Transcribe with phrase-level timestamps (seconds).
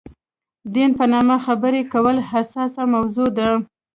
[0.73, 3.49] دین په نامه خبرې کول حساسه موضوع ده.